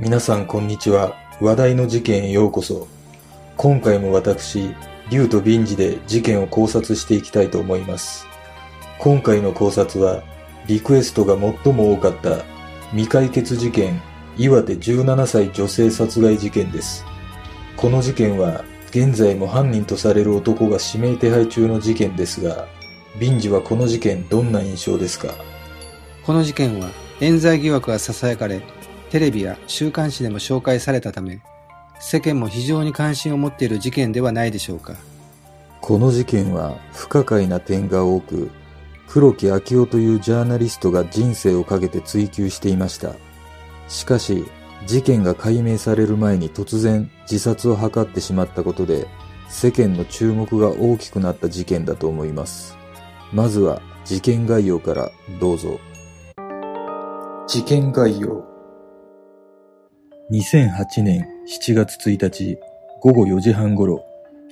[0.00, 1.14] 皆さんこんにちは。
[1.42, 2.88] 話題の事件へようこそ。
[3.58, 4.74] 今回も私、
[5.10, 8.26] 竜とビンジで事件を考察していきたいと思います。
[8.98, 10.22] 今回の考察は、
[10.66, 12.46] リクエストが最も多かった
[12.92, 14.00] 未解決事件、
[14.38, 17.04] 岩手17歳女性殺害事件です。
[17.76, 22.68] この事件は、現在も犯人とされる男が指名手配中の事件ですが、
[23.18, 25.34] ビンジはこの事件どんな印象ですか？
[26.24, 26.88] この事件は
[27.20, 28.62] 冤罪疑惑が囁かれ
[29.10, 31.40] テレビや週刊誌でも紹介されたため、
[31.98, 34.94] 世間も非常に関心を持っている事件ではないでしょうか。
[35.80, 38.50] この事件は不可解な点が多く、
[39.08, 43.16] 黒木昭夫というジャーナリストが人生をかけて追求していました。
[43.88, 44.44] しかし、
[44.86, 49.08] 事件が解明される前に突然自殺を図ってしまったことで、
[49.48, 52.78] 世間の注目が大きくなった事件だと思います。
[53.32, 55.80] まずは事件概要からどうぞ。
[57.48, 58.49] 事件概要
[60.30, 62.56] 2008年7月1日
[63.00, 64.04] 午後4時半頃、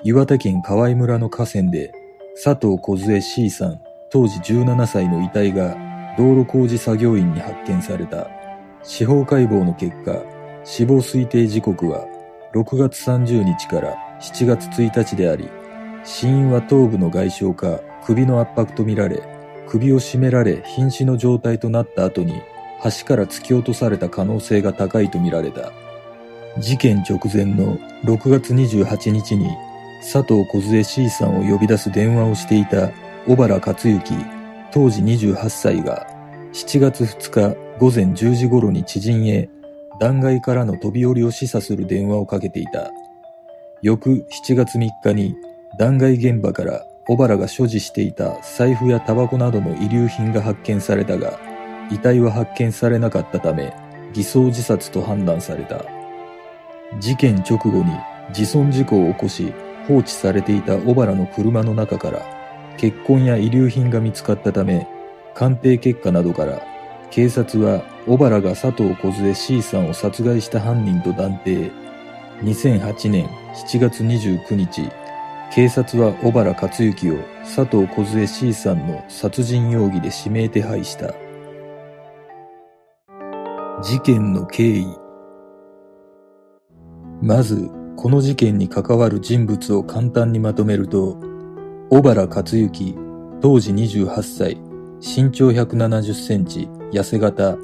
[0.03, 1.93] 岩手県河合村の河川で
[2.35, 5.77] 佐藤梢 C さん当時17歳の遺体が
[6.19, 8.29] 道路工事作業員に発見された。
[8.83, 10.20] 司法解剖の結果、
[10.65, 12.07] 死亡推定時刻は
[12.55, 15.48] 6月30日から7月1日であり、
[16.03, 19.23] 死因は頭部の外傷か首の圧迫とみられ、
[19.69, 22.42] 首を絞められ瀕死の状態となった後に
[22.84, 25.73] 橋から突き落とされた可能性が高いとみられた。
[26.59, 29.48] 事件直前の6月28日に
[30.01, 32.91] 佐藤梢 C さんを呼び出す電話をしていた
[33.27, 34.15] 小原克之
[34.73, 36.07] 当時28歳が
[36.53, 39.48] 7月2日午前10時頃に知人へ
[40.01, 42.91] 断崖からの飛び降りを示唆する電話をかけていた。
[43.83, 45.37] 翌7月3日に
[45.79, 51.39] 断崖現場から小原が所持していた財布やタバコなどの遺留品が発見されたが、
[51.91, 53.75] 遺体は発見されなかったため、
[54.13, 55.85] 偽装自殺と判断された。
[57.01, 57.85] 事件直後に
[58.31, 59.53] 自損事故を起こし
[59.87, 62.23] 放置されていた小原の車の中から
[62.79, 64.87] 血痕や遺留品が見つかったため、
[65.35, 66.61] 鑑定結果などから
[67.11, 71.70] 警察は小原が佐藤梢 C さんを殺害した犯人と断定。
[72.43, 74.89] 2008年7月29日、
[75.51, 81.27] 警察は小原克之を佐藤梢 C さんの殺人容疑で指名手配した。
[83.80, 84.89] 事件の経緯
[87.22, 91.16] まず、この事件に関わる人物を簡単にまとめると、
[91.89, 92.96] 小原克之、
[93.40, 94.56] 当時28歳、
[95.00, 97.56] 身長170センチ、痩せ型、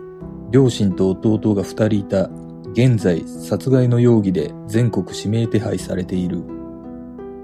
[0.53, 2.31] 両親と弟が2人いた、
[2.75, 6.45] 現在殺害の容疑で全国指名手配されている。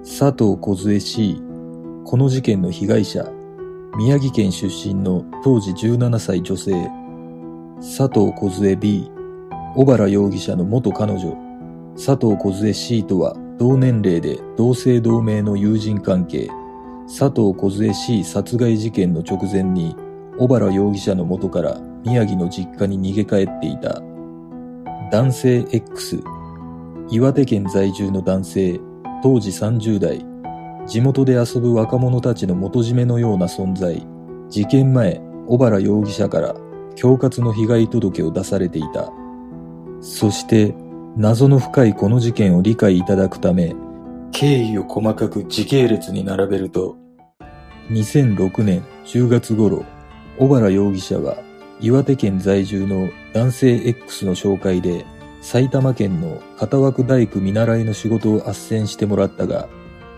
[0.03, 1.43] 佐藤梢 C、
[2.05, 3.29] この事件の被害者、
[3.97, 7.00] 宮城県出身の当時17歳女性、
[7.81, 9.11] 佐藤梢 B、
[9.75, 11.35] 小原容疑者の元彼女、
[11.97, 16.51] 佐藤梢 C とは同年齢で同姓同名の友人関係、
[17.07, 19.97] 佐藤梢 C 殺害事件の直前に、
[20.39, 24.03] 小原容疑者の元から宮城の実家に逃げ帰っていた。
[25.11, 26.23] 男性 X、
[27.09, 28.79] 岩手県在住の男性、
[29.23, 30.27] 当時30代、
[30.87, 34.07] 地元で遊ぶ若者たちの元締めのような存在、
[34.51, 36.55] 事件前、小原容疑者から
[37.01, 39.11] 恐喝の被害届を出されていた。
[40.01, 40.75] そして、
[41.17, 43.75] 謎の深いこの事件を理解いただくため、
[44.33, 46.97] 経緯を細かく時系列に並べると、
[47.91, 49.85] 2006年10月頃、
[50.39, 51.39] 小原容疑者は
[51.81, 55.05] 岩手県在住の男性 X の紹介で
[55.41, 59.69] 埼玉県の片枠大工見習いの仕事を斡旋してもらったが、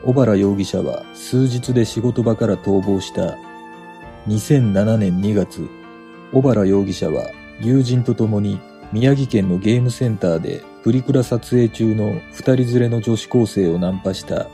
[0.04, 3.38] 小原容疑者は数日で仕事場から逃亡した。
[4.28, 5.68] 2007年2月、
[6.32, 8.58] 小原容疑者は友人と共に
[8.90, 14.48] 宮城県のゲームセンターでプリクラ撮影中の二人連れの女子高生をナンパした。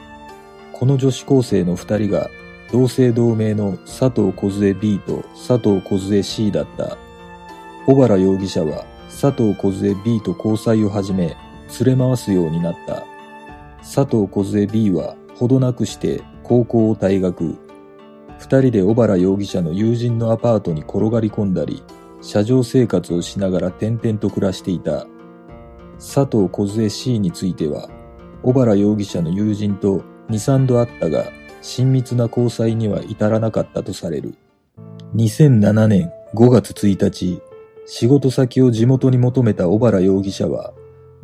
[0.73, 2.31] この女子高生の二人が
[2.73, 6.99] 同姓同名の佐藤梢 B と佐藤梢 C だった。
[7.87, 11.37] 小原容疑者は佐藤梢 B と交際を始め
[11.81, 13.05] 連れ回すようになった。
[13.79, 17.68] 佐藤梢 B はほどなくして高校を退学。
[18.39, 21.83] 二人で小原容疑者の友人のアパートに転がり込んだり、
[22.23, 25.07] 車上生活をしながら転々と暮らしていた。
[25.99, 27.89] 佐藤梢 C については、
[28.43, 31.25] 小原容疑者の友人と2、3度会ったが、
[31.63, 34.35] 親密な交際には至らなかったとされる。
[35.17, 37.43] 2007年5月1日、
[37.87, 40.73] 仕事先を地元に求めた小原容疑者は、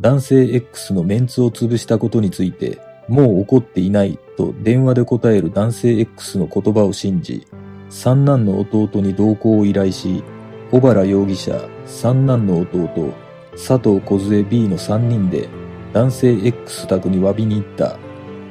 [0.01, 7.47] 男性 X のメンツを潰したことについて、もう怒っていないと電話で答える男性 X の言葉を信じ、
[7.91, 10.25] 三男の弟に同行を依頼し、
[10.71, 13.13] 小原容疑者、三男の弟、
[13.53, 15.49] 佐藤梢 B の3人で
[15.93, 17.97] 男性 X 宅に詫びに行った。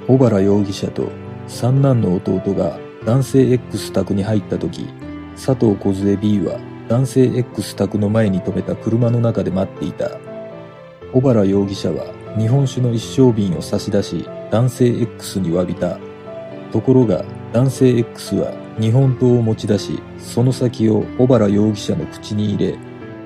[0.07, 1.09] 小原容疑者と
[1.47, 4.87] 三男の弟が男性 X 宅に入った時
[5.35, 10.11] 佐藤梢 B は男性 X 宅の前に止めた車の中で待っていた。
[11.13, 12.05] 小原容疑者は
[12.37, 15.99] 日本酒の一升瓶を差し出し男性 X に詫びた。
[16.71, 22.77] ところが男性 X は日本刀を持ち出しその先を小原容疑者の口に入れ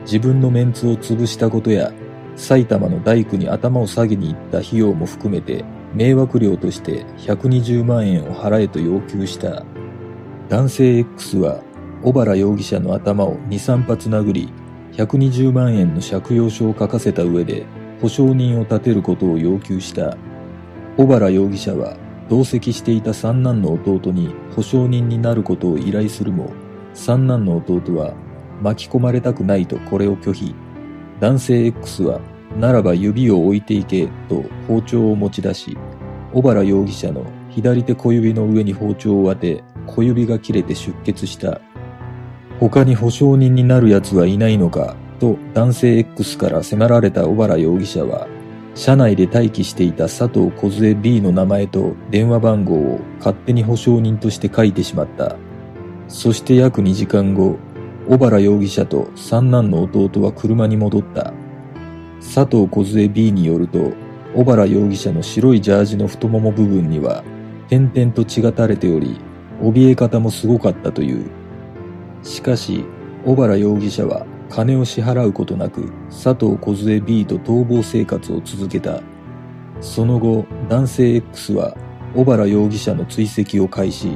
[0.02, 1.94] 自分のメンツを潰したことや
[2.36, 5.64] 埼玉の大工に頭を下げに行った費用も含めて
[5.94, 9.66] 迷惑料として120万円を払えと要求した。
[10.50, 11.62] 男性 X は
[12.04, 14.54] 小原容疑者の頭を23発殴り
[14.94, 17.66] 120万円の借用書を書かせた上で
[18.02, 20.18] 保証人を立てることを要求した。
[20.98, 21.98] 小原容疑者は
[22.30, 26.52] 同席していた三男の弟に保証人になることを依頼するも
[26.94, 28.14] 三男の弟は
[28.62, 30.56] 巻き込まれたくないとこれを拒否。
[31.20, 32.20] 男性 X は
[32.60, 35.78] ならば指を置いていけと包丁を持ち出し
[36.34, 41.62] 小原容疑者の左手小指の上に包丁を当て小指が切れて出血した。
[42.60, 48.28] 他に保証人になる奴はいないのかと男性 X から迫られた小原容疑者は
[48.76, 55.36] 車内で待機していた佐藤梢 B の名前と電話番号を勝手に保証人として書いてしまった。
[56.08, 57.58] そして約2時間後
[58.08, 61.34] 小原容疑者と三男の弟は車に戻った。
[62.20, 63.94] 佐藤梢 B によると
[64.36, 67.24] 小原容疑者の白いジャージの太もも部分には
[67.70, 69.20] 点々と血が垂れており
[69.62, 71.26] 怯え方もすごかったという。
[72.22, 72.86] しかし
[73.26, 79.02] 小原容疑者は金を支払うことなく佐藤梢 B と逃亡生活を続けた。
[79.82, 81.76] その後男性 X は
[82.16, 84.12] 小原容疑者の追跡を開始。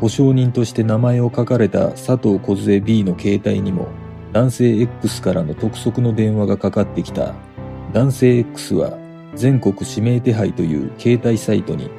[0.00, 3.88] 保証人として名前を書かれた佐藤梢 B の携帯にも
[4.32, 7.34] 男性 X からの督促の電話がかかってきた。
[7.92, 8.98] 男性 X は
[9.34, 11.90] 全国指名手配という携帯サイトに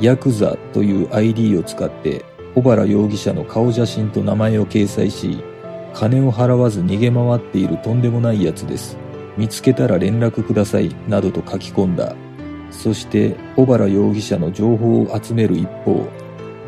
[0.00, 2.24] ヤクザという ID を使って
[2.54, 5.42] 小原容疑者の顔写真と名前を掲載し
[5.94, 8.96] 金を払わず逃げ回っているとんでもないやつです。
[9.36, 12.14] 見つけたら連絡ください、などと書き込んだ。
[12.70, 16.06] そして、小原容疑者の情報を集める一方、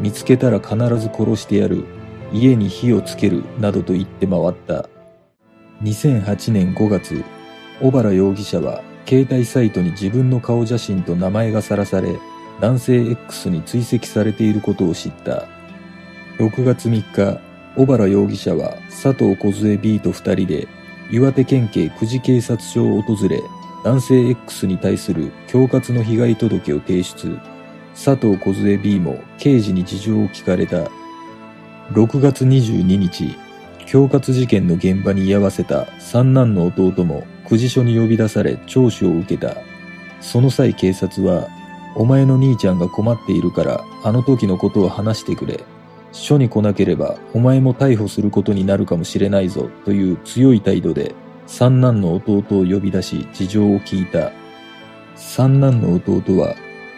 [0.00, 1.84] 見つけたら必ず殺してやる、
[2.32, 4.88] 家に火をつける、などと言って回った。
[5.82, 7.24] 2008年5月、
[7.80, 12.18] 小原容疑者は携帯サイトに自分の顔写真と名前がさらされ、
[12.60, 15.46] 男性 X に追跡されていることを知った。
[16.38, 17.40] 6月3日、
[17.76, 20.68] 小原容疑者は佐藤梢 B と二人で
[21.10, 23.42] 岩手県警久慈警察署を訪れ
[23.84, 27.38] 男性 X に対する恐喝の被害届を提出。
[27.94, 30.88] 佐藤梢 B も刑事に事情を聞かれた。
[31.92, 33.36] 6月22日
[33.80, 39.56] 恐喝事件の現場に居合わせた三男の弟も久慈署に呼び出され聴取を受けた。
[40.20, 41.48] その際警察は
[41.96, 45.64] お前の兄ちゃんが困っているからあの時のことを話してくれ。
[46.12, 51.14] 署に来なければお前も逮捕することになるかもしれないぞという強い態度で
[51.46, 54.32] 三男の弟を呼び出し事情を聞いた。
[55.16, 56.54] 三男の弟は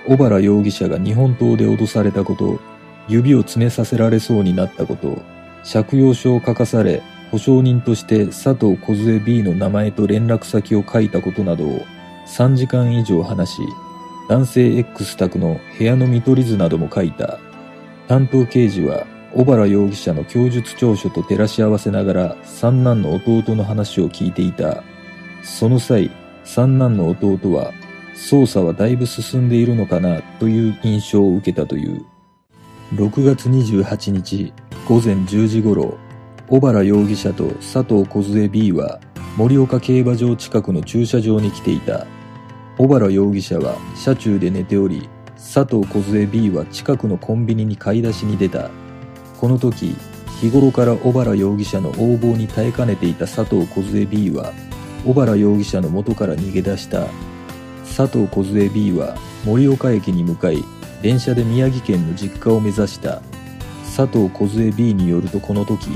[0.06, 2.60] 小原容疑者が日本刀で脅されたこと、
[3.08, 5.22] 指を詰めさせられそうになったこと、
[5.70, 11.80] 借用書を書かされ保証人として佐藤梢 B の名前と連絡先を書いたことなどを
[12.28, 13.62] 3時間以上話し、
[14.28, 17.38] 男性 X 宅の部屋の見取り図なども書いた。
[18.08, 24.84] 担当刑事は小原容疑者の供述調書と照らし合わせながら三男の弟の話を聞いていた。
[25.42, 26.10] その際、
[26.44, 27.72] 三男の弟は
[28.14, 32.04] 捜査はだいぶ進んでいるのかなという印象を受けたという。
[32.94, 34.52] 6月28日
[34.86, 35.98] 午前10時頃、
[36.48, 39.00] 小原容疑者と佐藤梢 B は
[39.36, 42.06] 盛岡競馬場近くの駐車場に来ていた。
[42.78, 48.70] 小原容疑者は車中で寝ており、佐藤梢 B は近くのコンビニに買い出しに出た。
[49.40, 49.96] この時、
[50.40, 54.52] 日頃から小原容疑者の横暴に耐えかねていた佐藤梢 B は、
[55.04, 57.06] 小原容疑者の元から逃げ出した。
[57.96, 60.64] 佐藤梢 B は盛岡駅に向かい、
[61.02, 63.20] 電車で宮城県の実家を目指した。
[63.96, 65.90] 佐藤梢 B によるとこの時、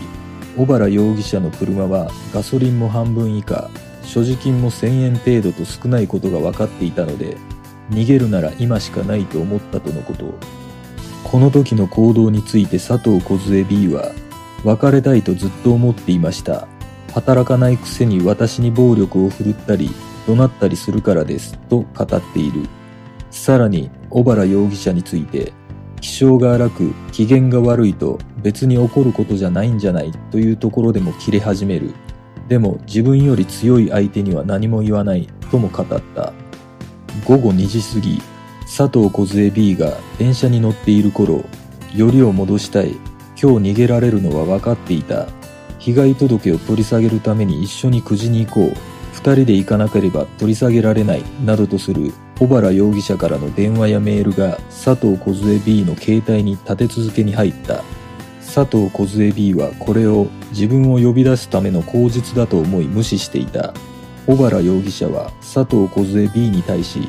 [0.57, 3.71] 小原容疑者の車はガソリンも半分以下、
[4.02, 7.37] 所持金も1000円程度と少ないことが分かっていたので、
[7.90, 10.35] 逃げるなら今しかないと思ったとのこと。
[11.25, 14.12] この時の行動について佐藤梢 B は、
[14.64, 16.66] 別れたいとずっと思っていました。
[17.14, 19.90] 働かないくせに私に暴力を振るったり、
[20.26, 22.68] 怒鳴ったりするからです、と語っている。
[23.30, 25.52] さらに、小原容疑者について、
[26.00, 31.92] 気性が荒く機嫌が悪いと別に怒ることじゃないんじゃないというところでも切れ始める。
[32.49, 36.33] でも自分より強い相手には何も言わないとも語った。
[37.25, 38.22] 午後2時過ぎ、
[38.62, 41.44] 佐藤梢 B が電車に乗っている頃、
[41.94, 42.96] よりを戻したい、
[43.40, 45.26] 今日逃げられるのは分かっていた。
[45.78, 48.76] 被害届を取り下げるために一緒にくじに行こう。
[49.12, 57.82] 二人で行かなければ取り下げられない、などとする小原容疑者からの電話やメールが佐藤梢 B の携帯に立て続けに入った。
[58.40, 63.75] 佐藤梢 B はこれを自分を呼び出すための口実だと思い無視していた。
[64.28, 67.00] 小原容疑者は佐藤梢 B に対し、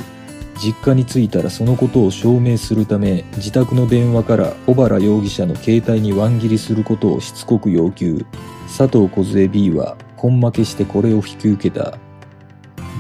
[0.55, 8.25] 実家に着いたらそのことを証明するため自宅の電話から小原容疑者の携帯にワン切りすることをしつこく要求。
[8.67, 11.97] 佐藤梢 B は根負けしてこれを引き受けた。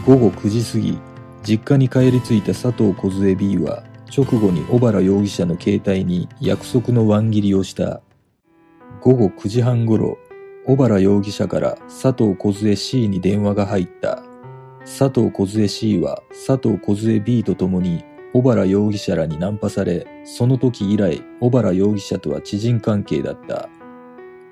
[0.05, 0.99] 午後9時過ぎ、
[1.41, 3.83] 実家に帰り着いた佐藤梢 B は
[4.13, 8.01] 直後に小原容疑者の携帯に約束のワン切りをした。
[8.99, 10.17] 午後9時半頃、
[10.69, 14.21] 小原容疑者から佐藤梢 C に電話が入った。
[14.81, 23.67] 佐藤梢 C は佐藤梢 B と共に小原容疑者らにナンパされ、その時以来小原容疑者とは知人関係だった。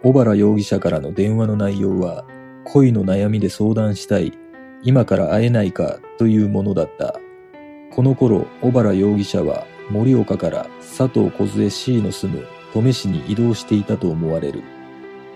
[0.01, 2.25] 小原容疑者からの電話の内容は、
[2.65, 4.33] 恋の悩みで相談したい、
[4.81, 7.19] 今から会えないかというものだった。
[7.91, 14.63] この頃、小原容疑者は盛岡から佐藤梢 C の住む登米市に移動していたと思われる。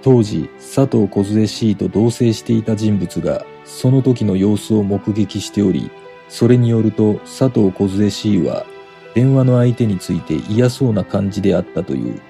[0.02, 5.92] 当時、佐藤梢 C と同棲していた人物が、その時の様子を目撃しており、
[6.28, 8.66] それによると佐藤梢 C は、
[9.14, 12.22] 電話の相手について嫌そうな感じであったという。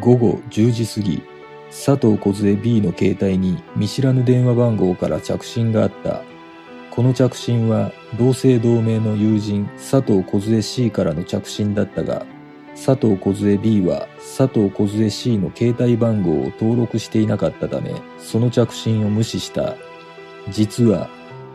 [0.00, 1.22] 午後10時過ぎ、
[1.70, 6.22] 佐藤梢 B の携帯に見知らぬ電話番号から着信があった。
[6.90, 12.26] この着信は同姓同名の友人佐藤梢 C からの着信だったが、
[12.76, 19.74] 佐藤梢 B は佐藤梢 C の携帯番号を登録していなかったため、その着信を無視した。
[20.50, 21.08] 実は、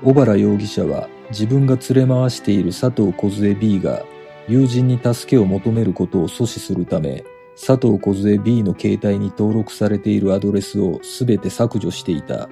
[0.04, 4.04] 小原容疑者は自分が連れ回している佐藤梢 B が
[4.48, 7.24] 友人に助けを求めることを阻止するため、
[7.56, 12.50] 佐藤梢 B の携帯に登録されているアドレスをすべて削除していた。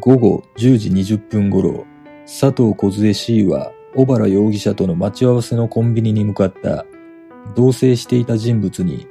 [0.00, 1.84] 午後10時20分頃、
[2.24, 6.86] 佐藤梢 C は小原容疑者との待ち合わせのコンビニに向かった。
[7.54, 9.06] 同棲していた人物に、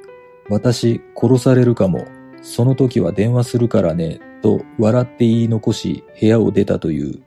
[0.50, 2.06] 私殺されるかも、
[2.42, 7.22] その時は電話するからね、と笑って言い残し部屋を出たという。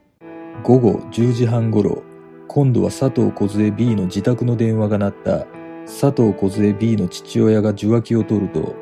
[0.64, 2.04] 午後10時半頃、
[2.48, 5.48] 今度は佐藤梢 B の自宅の電話が鳴った。
[5.86, 8.76] 佐藤梢 B の父親が受話器を取ると、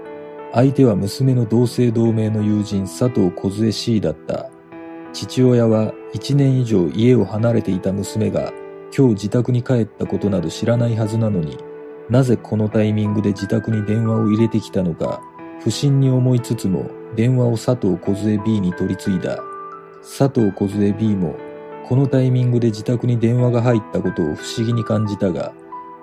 [0.54, 4.50] 相手は娘の同姓同名の友人佐藤梢 C だった。
[5.16, 8.52] 父親は1年以上家を離れていた娘が
[8.96, 11.58] 今日自宅に帰ったことなど知らないはずなのに
[12.10, 15.22] なぜこのタイミングで自宅に電話を入れてきたのか、
[15.64, 19.40] 不審に思いつつも電話を佐藤梢 B に取り継いだ。
[20.02, 21.36] 佐藤梢 B も
[21.88, 25.54] このタイミングで自宅に電話が入ったことを不思議に感じたが、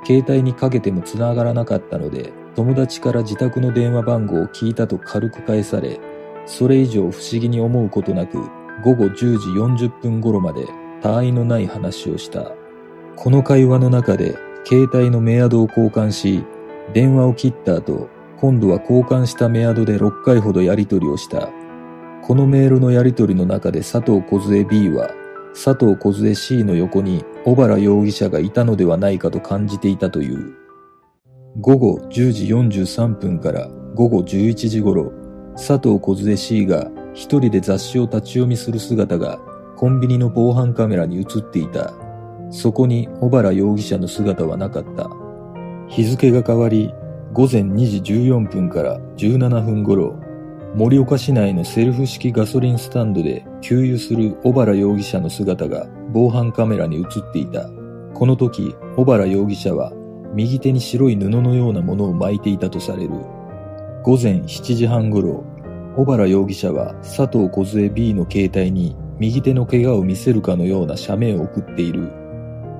[0.04, 6.00] 携帯にかけても繋がらなかったので、友達から自宅の電話番号を聞いたと軽く返され、
[6.46, 8.38] それ以上不思議に思うことなく、
[8.84, 9.14] 午後10
[9.76, 10.66] 時40分頃まで
[11.00, 12.52] 他愛のない話をした。
[13.14, 16.44] この会話の中で携帯のメアドを交換し、
[16.92, 18.08] 電話を切った後、
[18.40, 21.50] 今度は交換したメアドで6回ほどやり取りをした。
[22.22, 25.10] このメールのやり取りの中で佐藤梢 B は、
[25.52, 30.54] 佐藤梢 C の横に小原容疑者がいたのではないかと感じていたという。
[31.60, 35.12] 午後10時43分から午後11時頃、
[35.54, 39.38] 佐藤梢 C が一人で雑誌を立ち読みする姿が
[39.76, 41.92] コンビニの防犯カメラに映っていた。
[42.52, 45.10] そこに小原容疑者の姿はなかった。
[45.88, 46.92] 日付が変わり、
[47.32, 50.14] 午前2時14分から17分頃、
[50.76, 57.70] 盛岡市内のセルフ式ガソリンスタンドで給油する小原容疑者の姿が防犯カメラに映っていた。
[58.12, 59.90] この時、小原容疑者は
[60.34, 63.10] 右手に白い布のようなものを巻いていたとされる。
[64.02, 65.42] 午前7時半頃、
[65.96, 72.21] 小原容疑者は佐藤梢 B の携帯に右手の怪我を見せるかのような写メを送っている。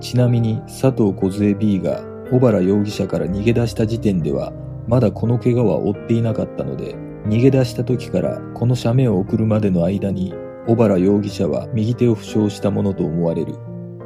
[0.03, 4.53] ちなみに佐藤梢 B が小原容疑者から逃げ出した時点では
[4.89, 10.35] まだこの怪我は負っていなかったので逃げ出した時からこの写メを送るまでの間に
[10.67, 13.55] 小原容疑者は右手を負傷したものと思われる。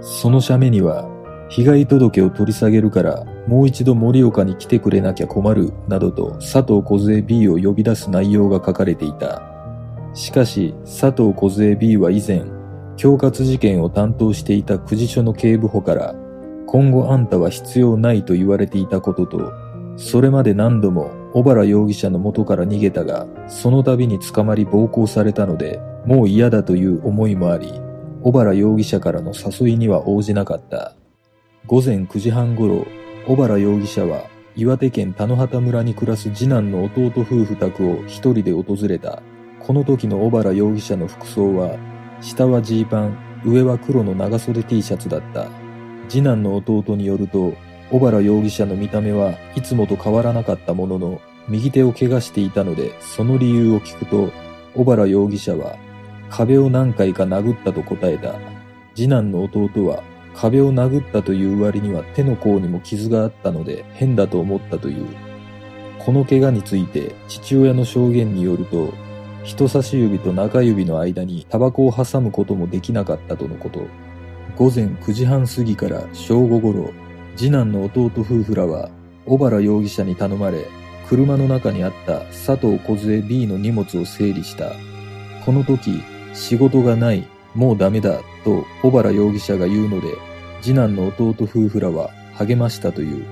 [0.02, 1.08] その写メには
[1.48, 9.42] 被害届を取り下げるからもう一度盛岡に来てくれなきゃ困るなどと佐藤梢 B を呼び出す内容が書かれていた。
[10.12, 12.55] しかし佐藤梢 B は以前
[12.96, 16.14] 恐喝事件を担当していた久慈署の警部補から、
[16.66, 19.52] 今後あんたは必要ないと言われていたことと、
[19.96, 27.80] それまで何度も小原容疑者の元から逃げたが、その度に捕まり暴行されたので、もう嫌だという思いもあり、
[28.22, 30.94] 小原容疑者からの誘いには応じなかった。
[31.66, 32.86] 午前9時半頃、
[33.26, 34.24] 小原容疑者は
[34.56, 39.22] 岩手県田野畑村に暮らす次男の弟夫婦宅を一人で訪れた。
[39.60, 41.76] この時の小原容疑者の服装は、
[42.20, 45.48] 下はジーパン、上は黒の長袖 T シャツだった。
[46.08, 47.54] 次男の弟によると、
[47.90, 54.30] 小原容疑者の見た目はいつもと変わらなかったものの、右手を怪我していたので、その理由を聞くと、
[54.74, 55.76] 小原容疑者は
[56.28, 58.34] 壁を何回か殴ったと答えた。
[58.94, 60.02] 次男の弟は
[60.34, 65.06] 壁を殴ったという割には手の甲にも傷があったので変だと思ったという。
[65.98, 68.92] この怪我について父親の証言によると、
[69.46, 73.86] 人差し指と中指の間にタバコを挟むこともできなかったとのこと。
[74.56, 76.90] 午前9時半過ぎから正午頃、
[77.36, 78.90] 次男の弟夫婦らは
[79.24, 80.66] 小原容疑者に頼まれ、
[81.08, 84.72] 車の中にあった佐藤梢 B の荷物を整理した。
[85.44, 86.02] この時、
[86.34, 87.24] 仕事がない、
[87.54, 90.08] もうダメだ、と小原容疑者が言うので、
[90.60, 93.24] 次男の弟夫婦らは励ましたという。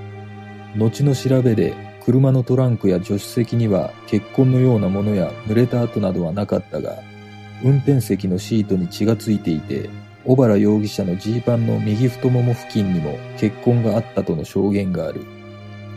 [0.77, 1.73] 後の調べで、
[2.05, 6.99] 車のトランクや助手席には血痕のようなものや濡れた跡などはなかったが、
[7.63, 9.89] 運転席のシートに血がついていて、
[10.23, 15.25] 小原容疑者のジーパンの右太もも付近にも血痕があったとの証言がある。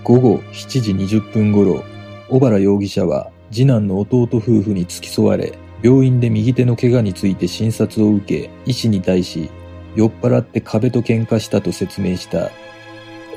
[0.02, 1.84] 午後7時20分頃、
[2.30, 9.50] 小原容疑者は次男の弟夫婦に付き添われ、病院で右手の怪我について診察を受け、医師に対し、
[9.94, 12.50] 酔っ払って壁と喧嘩したと説明した。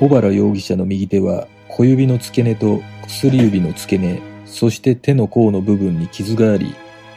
[0.00, 6.74] 小原容疑者の右手は小指の付け根と薬指の付け根、そして手の甲の部分に傷があり、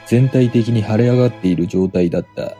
[0.07, 2.55] 全体的に腫れ上がっている状態だった。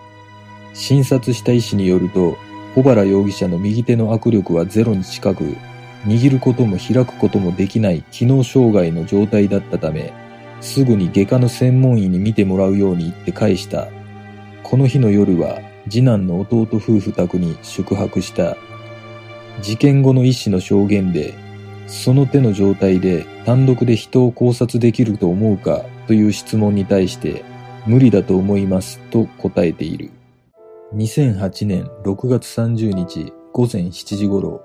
[0.74, 2.36] 診察した医師によると、
[2.75, 5.56] 小原容疑者の右手の握力はゼロに近く、
[6.06, 10.12] 握ることも開くこともできない機能障害の状態だったため、
[10.60, 13.88] すぐに外科の専門医に見てもらうように言って返した。
[14.64, 18.58] この日の夜は次男の弟夫婦宅に宿泊した。
[19.62, 21.45] 事件後の医師の証言で、
[21.88, 27.44] その手の状態で単独で人を考察できると思うかという質問に対して、
[27.86, 30.12] 無理だと思いますと答えている。
[30.96, 34.62] 2008年6月30日午前7時頃、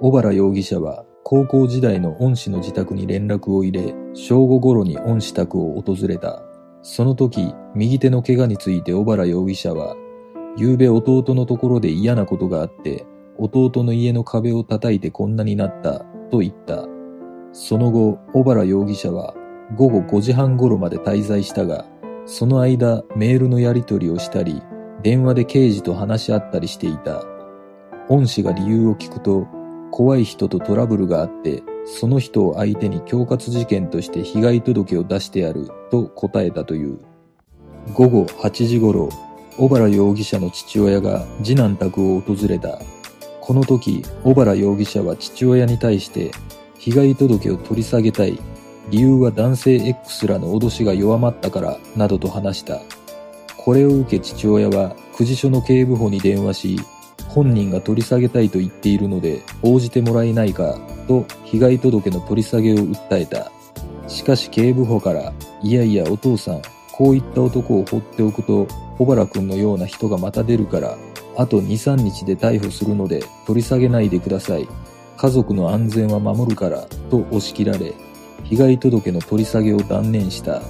[0.00, 6.42] 小原容疑者は高校時代の恩師の自宅に連絡を入れ、正午頃に恩師宅を訪れた。
[6.82, 9.96] その時、右手の怪我について小原容疑者は、
[10.56, 13.04] 昨べ弟のところで嫌なことがあって、
[13.36, 16.84] 弟の家の壁を叩いてこんなになったと言った。
[17.52, 19.34] その後、小原容疑者は
[19.74, 21.84] 午後5時半頃まで滞在したが、
[22.26, 24.62] その間メールのやり取りをしたり、
[25.02, 27.24] 電話で刑事と話し合ったりしていた。
[28.08, 29.46] 恩師が理由を聞くと、
[29.90, 36.98] 怖い人とトラブルがあって、その人を相手に恐喝事件として被害届を出してやると答えたという。
[37.94, 39.08] 午後8時頃、
[39.56, 42.78] 小原容疑者の父親が次男宅を訪れた。
[43.48, 46.32] この時、小原容疑者は父親に対して、
[46.78, 48.38] 被害届を取り下げたい。
[48.90, 52.82] 理由は男性 X らの脅しが弱まったから、などと話した。
[53.56, 56.80] これを受け父親は、久慈署の警部補に電話し、
[57.28, 63.50] 本人が取り下げたいと言っているので応じてもらえないかと被害届の取り下げを訴えた。
[64.08, 65.32] しかし警部補から、
[65.62, 66.60] いやいやお父さん、
[66.92, 68.66] こういった男を放っておくと
[68.98, 70.98] 小原くんのような人がまた出るから、
[71.38, 74.68] あと2、3日で逮捕するので取り下げないでください。
[75.16, 77.94] 家族の安全は守るからと押し切られ、
[78.42, 80.60] 被害届の取り下げを断念した。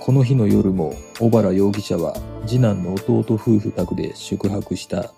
[0.00, 2.14] この日の夜も小原容疑者は
[2.46, 5.14] 次男の弟夫婦宅で宿泊した。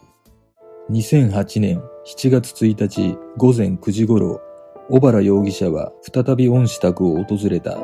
[0.92, 4.40] 2008年7月1日午前9時頃、
[4.88, 7.76] 小原容疑者は再び恩師宅を訪れた。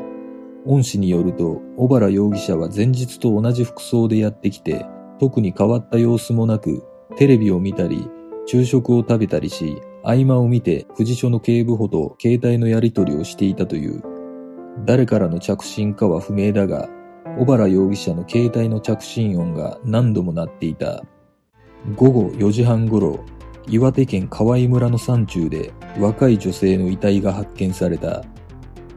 [0.67, 4.87] 恩師によると、小原容疑者は前日と同じ服装でやってきて、
[5.19, 6.85] 特に変わった様子もなく、
[7.17, 8.09] テレビを見たり、
[8.47, 14.03] 昼食を食べたりし、合間を見て、富士署の警部補と携帯のやり取りをしていたという。
[14.85, 16.89] 誰からの着信かは不明だが、
[17.39, 21.03] 小原容疑者の携帯の着信音が何度も鳴っていた。
[21.97, 23.21] 午後4時半頃、
[23.69, 28.25] 岩手県河合村の山中で若い女性の遺体が発見された。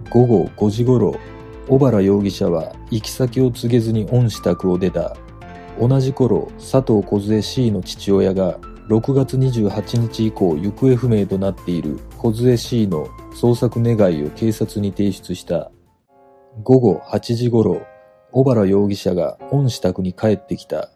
[0.09, 1.15] 午後5時頃、
[1.67, 5.15] 小原容疑者は行き先を告げずに恩師宅を出た。
[5.79, 8.57] 同じ頃、佐藤梢 C の父親が
[8.87, 15.71] 6月28日以降行方不明となっている梢 C の捜索願いを警察に提出した。
[16.63, 17.81] 午後8時頃、
[18.31, 20.91] 小原容疑者が恩師宅に帰ってきた。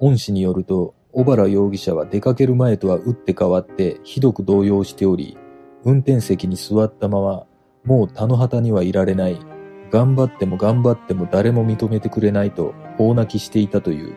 [0.00, 5.38] 恩師によると、小原容疑者は出かける前とは打って変わってひどく動揺しており、
[5.84, 7.46] 運転席に座ったまま、
[7.84, 9.38] もう田の畑にはいられない。
[9.90, 12.74] 頑張っても頑張っても誰も認めてくれないと
[13.08, 14.14] 大泣きしていたという。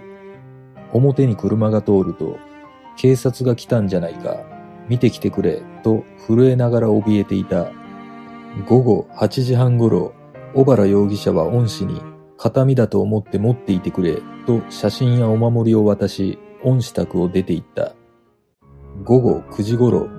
[0.92, 2.38] 表に車が通ると、
[2.98, 4.42] 警察が来たんじゃないか、
[4.88, 7.72] 見てきてくれ、と震えながら怯えていた。
[8.68, 10.14] 午後8時半頃、
[10.54, 12.02] 小原容疑者は恩師に、
[12.38, 17.96] 形見だと思って持っていてくれ、と写真やお守りを渡し、恩師宅を出て行った。
[19.04, 20.10] 午後9時頃、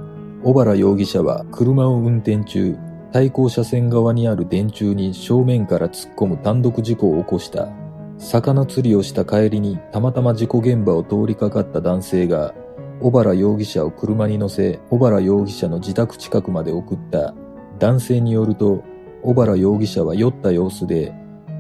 [0.43, 2.77] 小原容疑者は車を運転中、
[3.13, 7.84] 対向車線側にある電柱に正面から突っ込む単独事故を起こした。
[8.19, 12.55] 魚釣りをした帰りにたまたま事故現場を通りかかった男性が、
[13.01, 17.35] 小原容疑者を車に乗せ、小原容疑者の自宅近くまで送った。
[17.79, 18.83] 男性によると、
[19.23, 21.13] 小原容疑者は酔った様子で、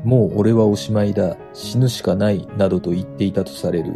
[0.04, 3.94] もう俺はおしまいだ、死ぬしかない、などと言っていたとされる。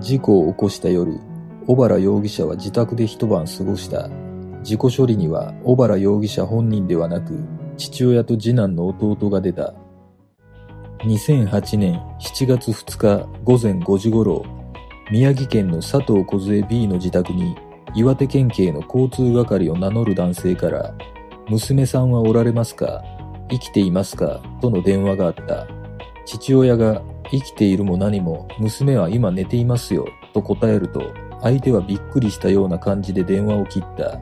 [0.00, 1.20] 事故を起こした夜、
[1.66, 4.08] 小原容疑者は自宅で一晩過ごした。
[4.62, 7.38] 事故処理には小原容疑者本人ではなく、
[7.76, 9.74] 父親と次男の弟が出た。
[11.04, 14.44] 2008年7月2日午前5時頃、
[15.12, 17.56] 宮城県の佐藤梢 B の自宅に
[17.94, 20.92] 岩手県警の交通係を名乗る男性から、
[21.48, 23.04] 娘さんはおられますか？
[23.48, 24.42] 生きていますか？
[24.60, 25.68] との電話があった。
[26.26, 34.18] 父親が生きているも何も娘は今寝ていますよと答えると相手はびっくりしたような感じで電話を切った。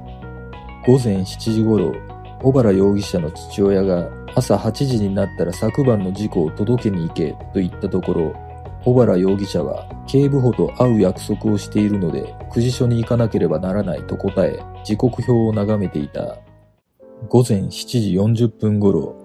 [0.87, 1.95] 午前7時頃、
[2.42, 8.35] 小原容疑者の父親が朝8時になったら昨晩の事故を届けに行けと言ったところ、
[8.85, 16.38] 小原容疑者は警部補と会う約束をしているので、くじ署に行かなければならないと答え、時刻表を眺めていた。
[17.29, 19.16] 午前7時40分頃、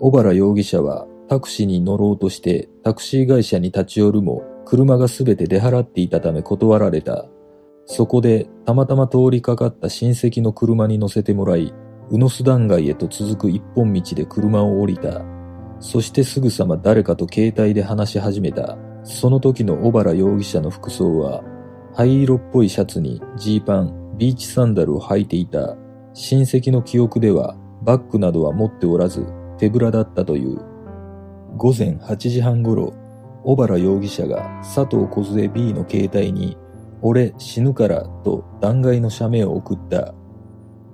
[0.00, 7.26] 小原容疑者はタクシーに乗ろうとしてタクシー会社に立ち寄るも、車がすべて出払っていたため断られた。
[7.86, 11.72] そこでたまたま通りかかった親戚の車に乗せてもらい、
[12.10, 15.22] 宇野巣断崖へと続く一本道で車を降りた。
[15.80, 18.78] そしてすぐさま誰かと携帯で話し始めた。
[19.02, 21.42] その時の小原容疑者の服装は、
[21.94, 25.76] 灰色っぽいシャツにジーパン、ビーチサンダルを履いていた。
[26.14, 29.26] 親戚の記憶ではバッグなどは持っておらず
[29.58, 30.58] 手ぶらだったという。
[31.56, 32.94] 午前8時半頃、
[33.44, 36.56] 小原容疑者が佐藤梢 B の携帯に
[37.02, 40.14] 俺死ぬからと断崖の写メを送った。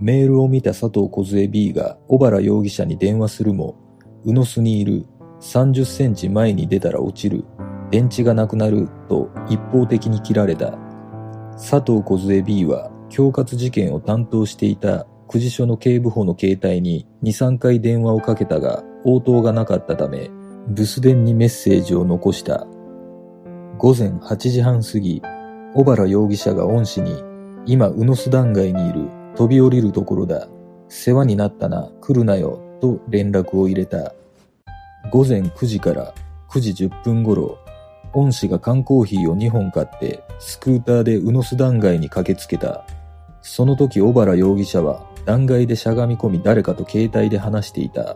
[0.01, 3.77] メールを見た佐藤梢 B が小原容疑者に電話するも、
[4.25, 5.07] 宇野巣にいる
[5.41, 7.45] 30センチ前に出たら落ちる。
[7.91, 10.79] 電池がなくなると一方的に切られた。
[11.53, 20.31] 佐藤梢 B は恐喝事件を担当していた久慈署の警部補の携帯に2、3回電話をかけたが応答がなかったため、
[20.69, 22.67] 留守電にメッセージを残した。
[23.79, 25.23] 午前8時半過ぎ、
[25.75, 27.17] 小原容疑者が恩師に、
[27.65, 30.49] 今、宇野巣断崖にいる、飛び降りるところだ。
[30.89, 34.15] 世話になったな、来るなよ、と連絡を入れた。
[35.11, 36.15] 午前9時から
[36.51, 37.59] 9時10分頃、
[38.13, 42.85] 恩師が缶コーヒーを2本買って、スクーターで宇野巣断崖に駆けつけた。
[43.41, 48.15] その時小原容疑者は断崖でしゃがみ込み誰かと携帯で話していた。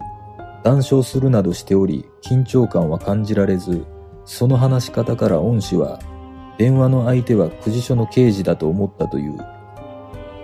[0.62, 3.86] 談笑するなどしており、緊張感は感じられず、
[4.26, 5.98] その話し方から恩師は
[6.58, 9.55] 電話の相手は久慈署の刑事だと思ったという。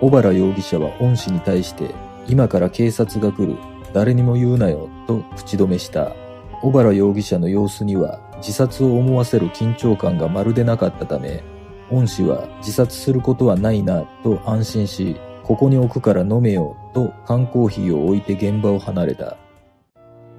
[0.03, 1.95] 小原容疑者は恩師に対して、
[2.27, 3.57] 今から警察が来る、
[3.93, 6.13] 誰にも言うなよ、と口止めした。
[6.61, 11.45] 小原容疑者の様子には自殺を思わせる緊張感がまるでなかったため、
[11.89, 19.37] 恩師は自殺することはないな、と安心し、ここに置くから飲めよ、と缶コーヒーを置いて現場を離れた。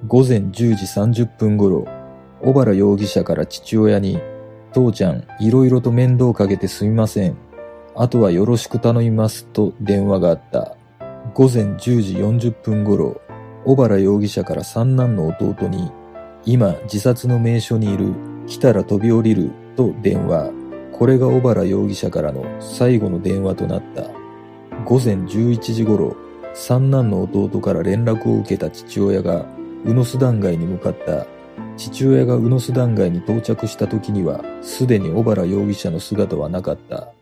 [0.06, 1.86] 午前10時30分頃、
[2.42, 4.20] 小原容疑者から父親に
[4.74, 7.43] 父ちゃん、いろいろと面倒かけてすみません。
[7.96, 10.76] あとはよろしく頼みますと電話があった。
[11.32, 13.20] 午前10時40分頃、
[13.64, 15.90] 小原容疑者から三男の弟に、
[16.44, 18.12] 今自殺の名所にいる、
[18.46, 20.50] 来たら飛び降りると電話。
[20.92, 24.02] これが小原容疑者からの最後の電話となった。
[24.84, 26.16] 午前11時頃、
[26.52, 29.46] 三男の弟から連絡を受けた父親が、
[29.84, 31.26] 宇野巣断崖に向かった
[31.76, 37.12] 父親が宇野巣断崖に到着した時には、すでに小原容疑者の姿はなかった。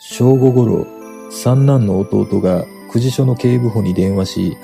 [0.00, 0.86] 正午頃、
[1.28, 4.56] 三男の弟が久慈署の警部補に電話し、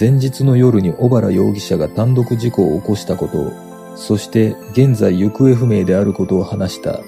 [0.00, 3.52] 前日の夜に小原容疑者が単独事故を起こしたこと、
[3.96, 7.00] そして現在行方不明であることを話した。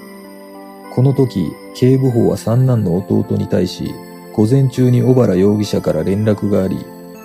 [0.93, 3.91] この時、警部補は三男の弟に対し、
[4.33, 6.77] 午前中に小原容疑者から連絡があり、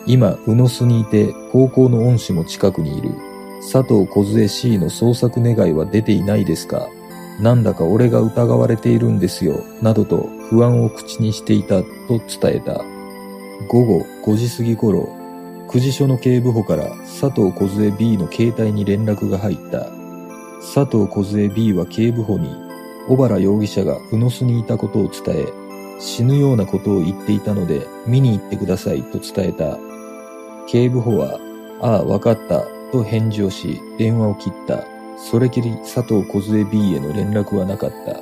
[0.07, 3.11] 今、宇野巣にいて高校の恩師も近くにいる。
[3.61, 6.89] 佐藤小杖 C の捜索願いは出ていないですか？
[7.41, 11.87] なんだか俺が疑われているんですよ、などと不安を口にしていたと
[12.19, 12.83] 伝えた。
[13.69, 15.09] 午後5時過ぎ頃、
[15.69, 16.85] 久慈署の警部補から
[17.21, 19.91] 佐藤小杖 B の携帯に連絡が入った。
[20.75, 22.49] 佐藤梢 B は警部補に、
[23.09, 25.47] 小原容疑者が宇野巣にいたことを伝え、
[26.01, 29.79] 死ぬようなことを言っていたので見に行ってくださいと伝えた。
[30.67, 31.39] 警部補は、
[31.81, 34.96] ああ、わかった、と返事をし、電話を切った。
[35.17, 38.21] それきり佐藤梢 B への連絡はなかった。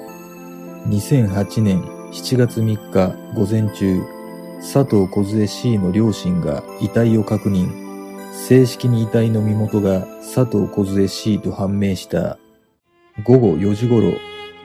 [0.89, 4.03] 2008年7月3日午前中、
[4.61, 7.85] 佐藤梢 C の両親が遺体を確認。
[8.33, 12.39] 正式に遺体の身元が佐藤梢 C と判明した。
[13.25, 14.13] 午後4時頃、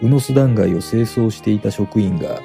[0.02, 2.40] 宇野巣断崖を清掃していた職員が、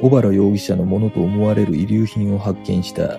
[0.00, 3.18] 小原容疑者のものと思われる遺留品を発見した。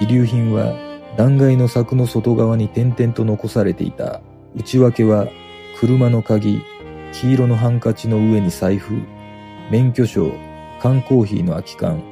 [0.00, 0.74] 遺留品は
[1.16, 4.20] 断崖の柵の外側に点々と残されていた。
[4.58, 5.28] 内訳は
[5.78, 6.62] 車の鍵、
[7.12, 9.02] 黄色のハンカチの上に財布、
[9.70, 10.32] 免許証、
[10.80, 12.02] 缶コーヒーの空き缶、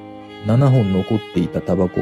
[0.44, 2.00] 7本残っていたタバコ、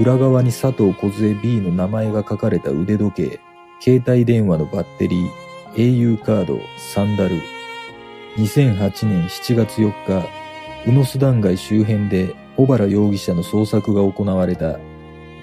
[0.00, 3.40] 裏側に佐藤梢 B の名前が書かれた腕時計、
[3.78, 7.36] 携帯電話のバッテリー、au カード、サンダル。
[8.36, 10.26] 2008年7月4日、
[10.86, 14.78] 宇野巣断崖周辺で小原容疑者の捜索が行われた。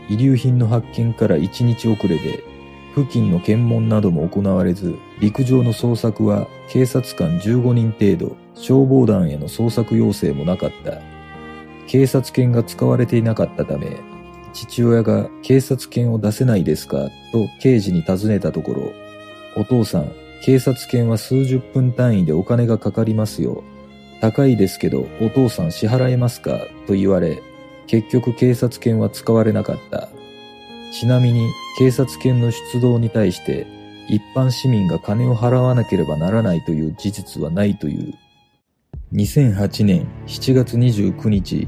[0.09, 2.54] 遺留品の発見から1日遅れで、
[2.95, 11.01] 付近の検問なども行われず、陸上の捜索は警察官15人程度、消防団への捜索要請もなかった。
[11.87, 13.97] 警察犬が使われていなかったため、
[14.53, 18.93] 父親が警察犬を出せないですかと刑事に尋ねたところ、
[19.57, 20.09] お父さん、
[20.41, 23.61] 警察犬は数十分単位でお金がかかりますよ。
[24.21, 27.41] 高いですけどお父さん支払えますかと言われ、
[27.87, 30.07] 結局警察犬は使われなかった。
[30.93, 33.67] ちなみに警察犬の出動に対して
[34.07, 38.13] 一般市民が金を払わなければならないという事実はないという。
[39.13, 41.67] 2008年7月29日、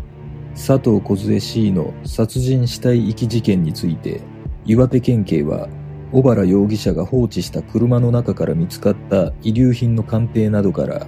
[0.54, 4.22] 佐藤梢 C の殺人死体遺棄事件について、
[4.66, 5.68] 岩手県警は
[6.14, 11.06] 小原容疑者が放置した車の中から見つかった遺留品の鑑定などから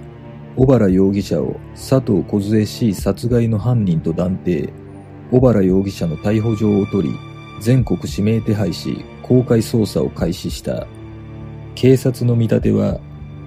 [0.56, 4.74] 小原容疑者を佐藤梢 C 殺害の犯人と断定
[5.30, 7.29] 小原容疑者の逮捕状を取り、
[7.60, 10.86] 全国指名手配し、公開捜査を開始した。
[11.74, 12.98] 警察の見立ては、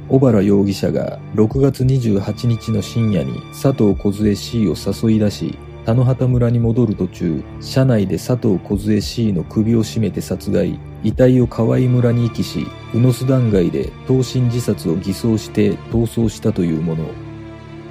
[0.07, 17.05] 小原容疑者が6月28日の深夜に佐藤梢 C を誘い出し、田野畑村に戻る途中、車内で佐藤梢 C の首を絞めて殺害、遺体を河合村に遺棄し、宇野巣断崖で投身自殺を偽装して逃走したというもの。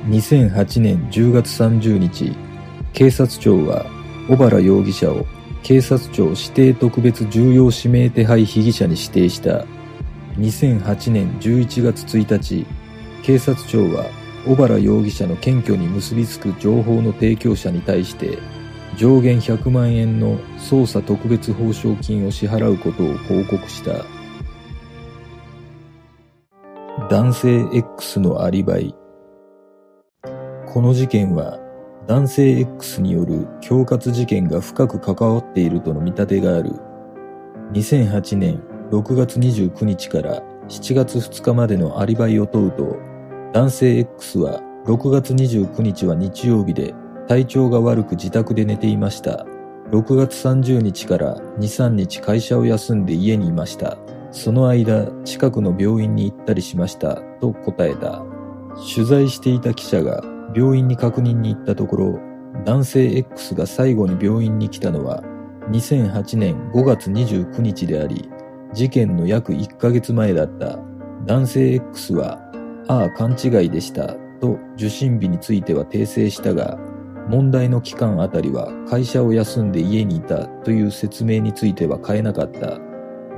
[0.09, 2.33] 2008年10月30日、
[2.93, 3.87] 警察庁は
[4.29, 5.27] 小原容疑者を
[5.63, 9.65] 警察庁指定特別重要指名手配被疑者に指定した
[10.39, 12.67] 2008年11月1日
[13.23, 14.07] 警察庁は
[14.45, 18.39] 小原容疑者の検挙に結びつく情報の提供者に対して
[18.97, 24.05] 上限100万円の捜査特別報奨金を支払うことを報告した。
[27.09, 28.95] 男性 X のアリバイ。
[30.67, 31.59] この事件は
[32.09, 36.73] 男性 X による恐喝事件が深く関わっているとの見立てがある。
[37.73, 38.61] 2008年
[38.91, 42.97] 6月29日から7月2日までのアリバイを問うと、
[43.53, 46.93] 男性 X は6月29日は日曜日で
[47.29, 49.47] 体調が悪く自宅で寝ていました。
[49.93, 53.97] 6月30日から2、3日会社を休んで家にいました。
[54.33, 58.25] その間、近くの病院に行ったりしました、と答えた。
[58.95, 60.23] 取材していた記者が
[60.55, 62.21] 病院に確認に行ったところ、
[62.65, 65.23] 男性 X が最後に病院に来たのは
[65.71, 68.29] 2008年5月29日であり、
[68.75, 70.79] 事件の約1ヶ月前だった。
[71.25, 72.41] 男性 X は、
[72.89, 76.79] ああ勘違いでしたと受診日については訂正したが、
[77.29, 82.79] 問題の期間あたりは会社を休んで家にいたという説明については変えなかった。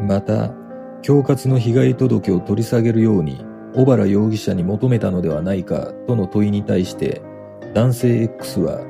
[0.08, 0.54] また、
[0.98, 3.44] 恐喝の被害届を取り下げるように
[3.74, 7.22] 小原容疑者に求めたのではないかとの問いに対して
[7.74, 8.80] 男性 X は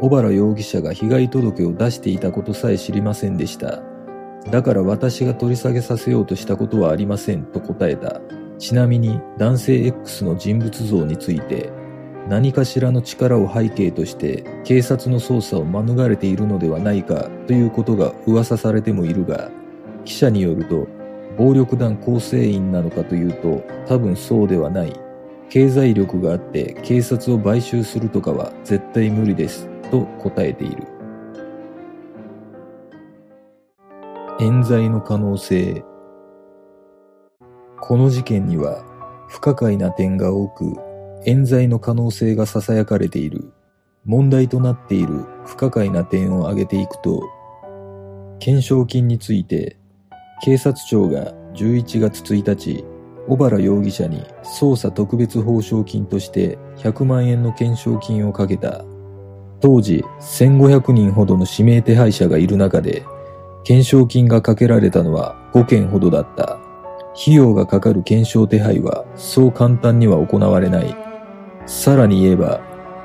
[0.00, 3.82] 小原容疑者が被害届を出していたことさえ知りませんでした。
[4.50, 8.20] だから私が取り下げさせようとしたことはありませんと答えた。
[8.58, 11.70] ちなみに男性 X の人物像について
[12.28, 19.50] 何かしらの力を背景として警察の捜査を免れているのではないかということが噂されてもいるが
[20.04, 20.86] 記者によると
[21.36, 24.92] 暴力団構成員なのかというと多分そうではない。
[25.48, 30.86] 経済力があって警察を買収するとかは絶対無理ですと答えている。
[34.40, 35.84] 冤罪の可能性。
[37.80, 38.84] この事件には
[39.28, 40.74] 不可解な点が多く
[41.26, 43.52] 冤罪の可能性が囁かれている。
[44.04, 47.22] 問題となっている不可解な点を挙げていくと、
[48.40, 49.76] 懸賞金について
[50.44, 52.84] 警察庁が11月1日、
[53.28, 58.84] 小原容疑者に捜査特別報奨金として100万円の懸賞金をかけた。
[59.60, 63.04] 当時1500人ほどの指名手配者がいる中で、
[63.58, 66.58] 懸賞金がかけられたのは5件ほどだった。
[67.14, 70.96] 費用がかかる検証手配はそう簡単には行われない。
[71.66, 72.60] さらに言えば、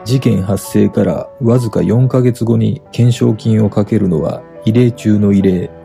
[0.06, 5.76] 事件発生からわずか4ヶ月後に懸賞金をかけるのは異例中の異例。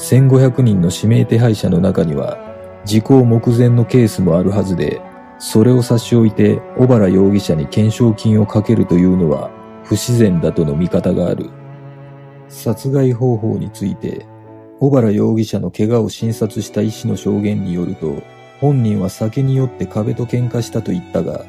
[0.00, 2.38] 1500人の指名手配者の中には、
[2.86, 5.02] 時効目前のケースもあるはずで、
[5.38, 9.50] それを差し置いて小原容疑者に懸賞金をかけるというのは
[9.84, 11.50] 不自然だとの見方がある。
[12.48, 14.26] 殺害方法について
[14.80, 18.22] 小原容疑者の怪我を診察した医師の証言によると、
[18.58, 21.44] 本人は酒によって壁と喧嘩したと言ったが、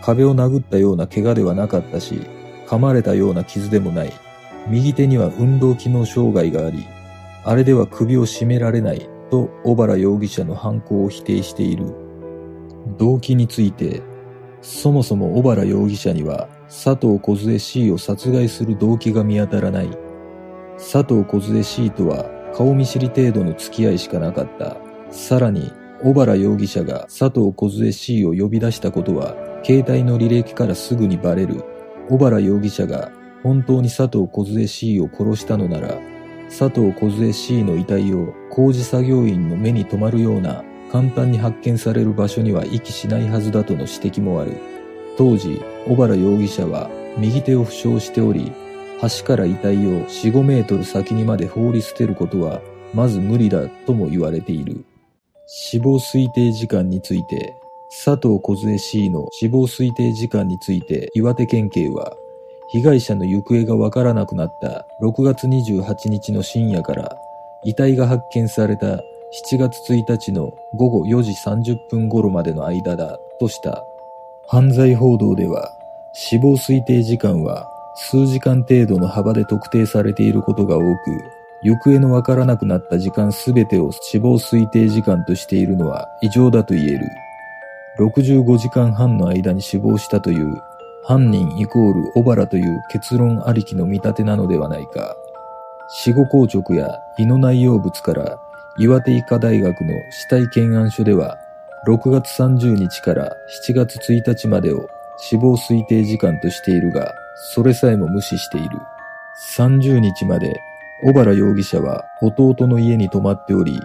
[0.00, 2.20] 壁を殴ったような怪我ではなかったし、
[2.68, 4.12] 噛まれたような傷でもない。
[4.68, 6.86] 右手には運動機能障害があり、
[7.48, 11.94] あれでは首を絞められないと小原容疑者の犯行を否定している。
[12.98, 14.02] 動機について、
[14.62, 19.90] そもそも小原容疑者には佐藤小杖 C を殺害する動機が見当たらない。
[20.76, 24.76] 佐藤小杖 C とは顔見知り程度の付き合いしかなかった。
[25.12, 25.70] さらに、
[26.02, 31.62] 小原容疑者が佐藤小杖 C を呼び出したことは、携帯の履歴からすぐにバレる。
[32.08, 33.12] 小原容疑者が
[33.44, 36.15] 本当に佐藤小杖 C を殺したのなら、
[36.48, 44.56] 佐藤小杖 C の遺体を工事作業員の目に留まるような簡単に発見される場所には遺棄しないはずだとの指摘もある。
[45.18, 48.52] 当時、小原容疑者は右手を負傷しており、
[49.00, 52.60] 橋から遺体を4、5メートル先にまで放り捨てることは、
[52.94, 54.84] まず無理だとも言われている。
[55.46, 57.54] 死亡推定時間について、
[58.04, 62.16] 佐藤小杖 C の死亡推定時間について岩手県警は、
[62.68, 67.16] 被害者の行方がわからなくなった6月28日の深夜から
[67.62, 68.86] 遺体が発見された
[69.50, 73.84] 7月1日の午後4時30分頃までの間だとした。
[74.48, 75.76] 犯罪報道では
[76.12, 80.96] 死亡推定時間は数時間程度の幅で特定されていることが多く、
[81.62, 87.00] 行方のわからなくなった時間すべてを死亡推定時間としているのは異常だと言える。
[87.98, 90.62] 65時間半の間に死亡したという
[91.06, 95.16] 犯人イコール小原という結論ありきの見立てなのではないか。
[95.88, 98.38] 死後硬直や胃の内容物から
[98.76, 101.38] 岩手医科大学の死体検案書では
[101.86, 103.36] 6月30日から
[103.68, 104.88] 7月1日までを
[105.18, 107.14] 死亡推定時間としているが、
[107.52, 108.78] それさえも無視している。
[109.56, 110.60] 30日まで、
[111.04, 113.80] 小原容疑者は弟の家に泊まっており、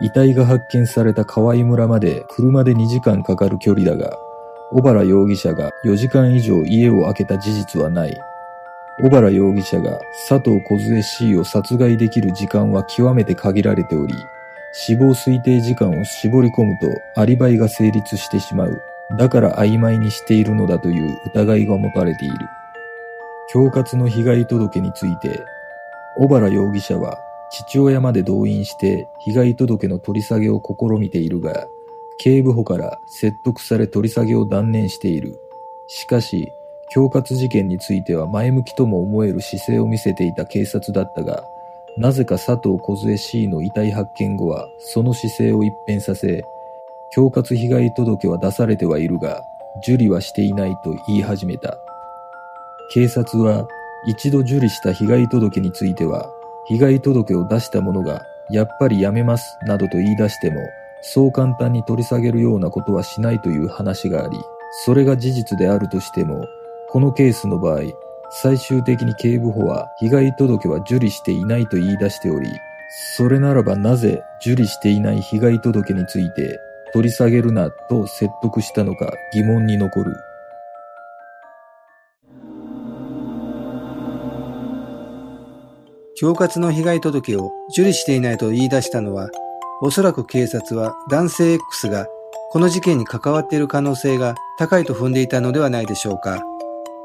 [0.00, 4.16] 遺体が発見された河合村まで車で2時間かかる距離だが、
[4.74, 8.20] 小原容疑者が4時間以上家を空けた事実はない。
[9.00, 14.12] 小原容疑者が佐藤小杖 C を殺害できる時間は極めて限られており、
[14.72, 18.82] 死亡推定時間を絞り込むとアリバイが成立してしまう。
[19.16, 22.34] だから曖昧にしているのだという疑いが持たれている。
[23.52, 25.44] 恐喝の被害届について、
[26.16, 27.20] 小原容疑者は
[27.52, 31.68] 父親まで動員して被害届の取り下げを試みているが、
[32.18, 35.38] 警部補から説得され取り下げを断念している。
[35.88, 36.52] しかし、
[36.86, 41.44] 恐喝事件については前向きとも思える姿勢を見せていた警察だったが、
[41.96, 46.44] なぜか佐藤小杖 C の遺体発見後はその姿勢を一変させ、
[47.10, 49.42] 恐喝被害届は出されてはいるが、
[49.82, 51.78] 受理はしていないと言い始めた。
[52.92, 53.66] 警察は
[54.06, 56.30] 一度受理した被害届については、
[56.66, 60.60] 被害届を出した者がやっぱりやめますなどと言い出しても、
[61.06, 64.38] そう簡単に取り下げるようなことはしないという話があり、
[64.86, 66.46] それが事実であるとしても、
[66.88, 67.82] このケースの場合、
[68.30, 72.48] 最終的に警部補は被害届は受理していないと言い出しており、
[73.16, 76.58] それならばなぜ受理していない被害届について
[76.94, 80.16] 取り下げるなと説得したのか疑問に残る。
[86.14, 89.28] 恐喝の被害届を受理していないと言い出したのは、
[89.86, 92.06] おそらく警察は男性 X が
[92.52, 96.42] この事件に関わっている可能性が高いと踏んでいたのではないでしょうか。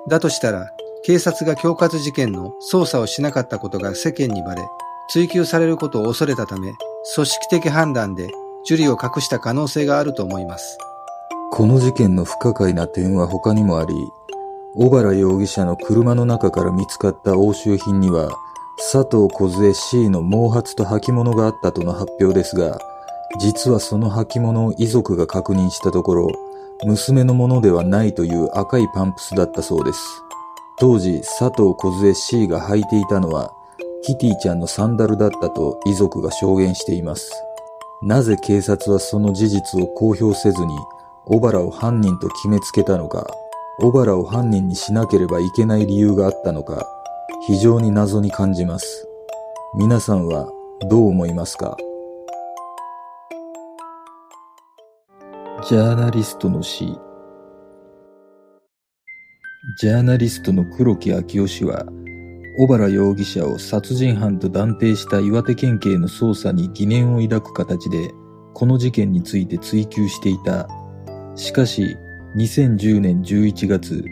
[0.08, 0.72] だとしたら、
[1.04, 4.62] 警察が恐喝事件の捜査をしなかったことが世間にバレ、
[5.10, 6.72] 追及されることを恐れたため、
[7.16, 8.30] 組織的判断で
[8.64, 10.78] 受理を隠した可能性があると思います。
[11.52, 13.94] この事件の不可解な点は他にもあり、
[14.76, 18.32] 小原容疑者の車の中から見つかった押収品には、
[18.82, 22.80] 佐藤小杖 C の毛髪と履物があったとの発表ですが、
[23.38, 26.28] 実はその履物を遺族が確認したところ、
[26.86, 30.00] 娘のものではないという赤いパンプスだったそうです。
[30.80, 33.52] 当時、佐藤小杖 C が履いていたのは、
[34.02, 37.34] キティちゃんのサンダルだったと遺族が証言しています。
[38.02, 40.74] なぜ警察はその事実を公表せずに、
[41.26, 43.28] 小原を犯人と決めつけたのか、
[43.82, 46.88] 小原を犯人にしなければいけない理由があったのか、
[47.48, 49.08] 非常に謎に感じます。
[49.78, 50.50] 皆さんは
[50.90, 51.78] どう思いますか？
[55.68, 56.98] ジャーナリストの死
[59.80, 61.86] ジャーナリストの黒木昭夫氏は、
[62.58, 68.12] 小原容疑者を殺人犯と断定した岩手県警の捜査に疑念を抱く形で、
[68.54, 70.68] この事件について追及していた。
[71.36, 71.96] しかし、
[72.36, 74.04] 2010年11月、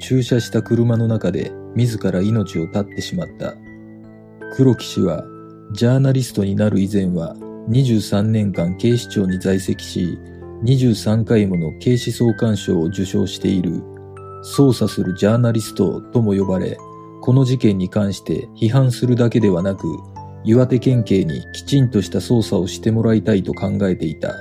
[0.00, 3.54] 駐車した車の中で自ら命を絶ってしまった。
[4.56, 5.24] 黒木氏は、
[5.72, 7.36] ジャーナリストになる以前は、
[7.68, 10.18] 23年間警視庁に在籍し、
[10.64, 13.82] 23回もの警視総監賞を受賞している、
[14.56, 16.78] 捜査するジャーナリストとも呼ばれ、
[17.20, 19.86] この事件に関して批判するだけではなく、
[20.44, 24.32] 岩手県警にきちんとした捜査をしてもらいたいと考えていた。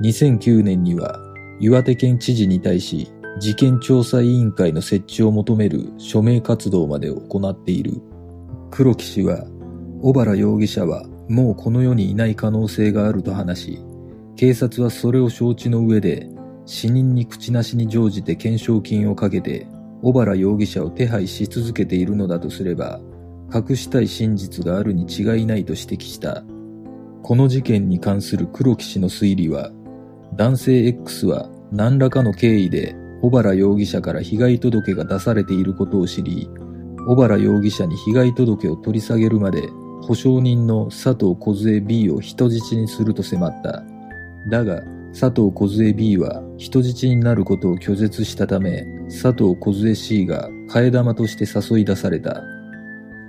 [0.00, 1.18] 2009年には
[1.60, 8.02] 岩手県知事に対し事件調査委員会の設置を求める署名活動まで行っている。
[8.70, 9.46] 黒木氏は、
[10.02, 13.84] 小原容疑者はもうこの世にいない可能性があると話し、
[14.36, 16.28] 警察はそれを承知の上で
[16.66, 19.66] 死人に口なしに乗じて懸賞金をかけて
[20.02, 23.00] 小原容疑者を手配し続けているのだとすれば、
[23.54, 26.42] 隠したい真実があるに違いないと指摘した。
[27.22, 29.70] この事件に関する黒木氏の推理は、
[30.34, 36.48] 男性 X は何らかの経緯で小原容疑者から被害届が出されていることを知り、
[37.06, 39.68] 小原容疑者に被害届を取り下げるまで
[40.02, 43.82] 保証人の佐藤梢 B を人質にすると迫った。
[44.48, 52.42] だが、佐藤梢 B は人質になることを拒絶したため、佐藤梢 C が替え玉として誘い出された。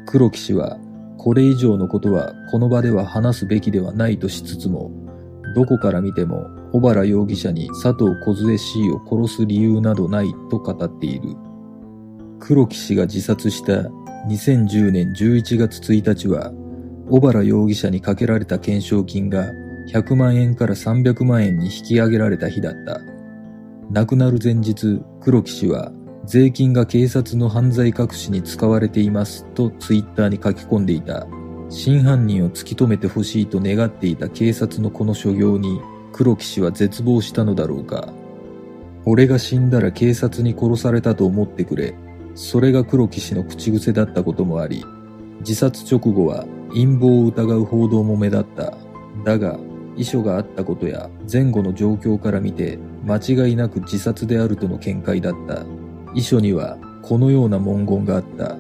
[0.05, 0.77] 黒木氏は、
[1.17, 4.91] これ以上のことはこの場では話すべきではないとしつつも、
[5.55, 11.36] どこから見ても小原容疑者に佐藤梢 C を殺す理由などないと語っている。
[12.39, 13.89] 黒木氏が自殺した
[14.28, 16.51] 2010年11月1日は、
[17.09, 19.51] 小原容疑者にかけられた懸賞金が
[19.91, 23.01] 100万円から300万円に引き上げられた日だった。
[23.91, 25.91] 亡くなる前日、黒木氏は、
[26.26, 31.26] 税金が警察の犯罪隠しに使われていますとツイッターに書き込んでいた。
[31.70, 35.80] 真犯人を突き止めてほしいと願っていた警察のこの所業に
[36.12, 38.10] 黒木氏は絶望したのだろうか。
[39.05, 41.95] 俺が死んだら警察に殺されたと思ってくれ。
[42.36, 44.86] それが黒木氏の口癖だったこともあり、
[45.39, 48.74] 自殺直後は陰謀を疑う報道も目立った。
[49.24, 49.60] だが、
[49.95, 55.66] 遺書があったことや前後の状況から見て間違いなく自殺であるとの見解だった。
[56.16, 58.55] 遺書にはこのような文言があった。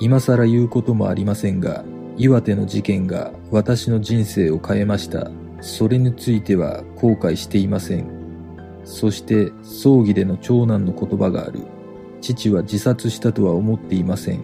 [0.00, 1.84] 今更言うこともありませんが、
[2.16, 5.30] 岩手の事件が私の人生を変えました。
[5.60, 8.08] それについては後悔していません。
[8.84, 11.60] そして葬儀での長男の言葉がある。
[12.20, 14.42] 父は自殺したとは思っていません。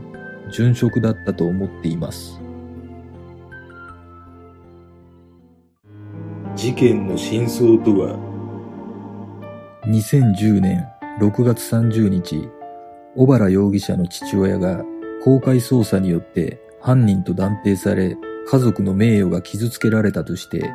[0.51, 2.41] 殉職だったと思っています。
[6.55, 8.17] 事件の真相とは
[9.85, 10.87] ？2010年
[11.21, 12.49] 6月30日、
[13.15, 14.85] 小原容疑者の父親が
[15.23, 18.17] 公開捜査によって犯人と断定され、
[18.49, 20.73] 家族の名誉が傷つけられたとして、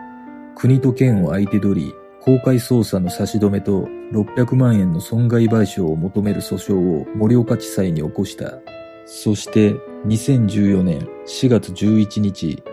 [0.56, 8.60] 国と県を相手取り、公開捜査の差し止めと600万円の損害賠償を求める訴訟を盛岡地裁に起こした。
[9.06, 9.74] そして
[10.06, 12.64] 2014年4月11日、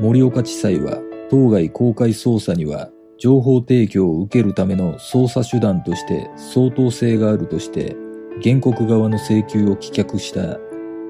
[0.00, 0.98] 盛岡地裁は
[1.30, 7.96] 当該公開捜査には情報提供を受けるための捜査手段として相当性があるとして
[8.42, 10.58] 原告側の請求を棄却した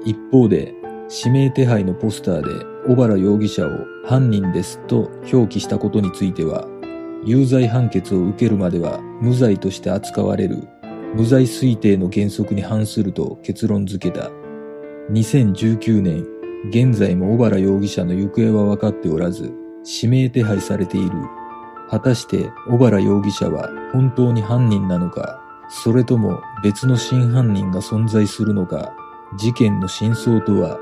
[0.05, 0.73] 一方で
[1.09, 3.69] 指名手配のポスターで小原容疑者を
[4.05, 6.65] 犯人ですと表記したことについては
[7.25, 10.67] 有罪判決を受けるまでは無罪として扱われる
[11.15, 14.29] 無罪推定の原則に反すると結論付けた
[15.11, 16.25] 2019年
[16.69, 19.53] 現在も小原容疑者の行方は分かっておらず
[19.87, 21.11] 指名手配されている。
[21.89, 28.93] 果たして小原容疑者は本当に犯人なのか、それとも別の真犯人が存在するのか、
[29.37, 30.77] 事件の真相とは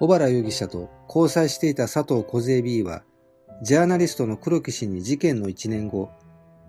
[0.00, 3.02] 小原容疑者と交際していた佐藤小勢 B は、
[3.62, 6.08] ジャーナリストの黒木氏に事件の1年後、